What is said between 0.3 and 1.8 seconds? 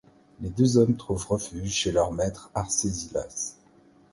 Les deux hommes trouvent refuge